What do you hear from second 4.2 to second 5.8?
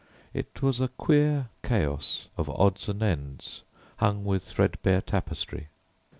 with threadbare tapestry.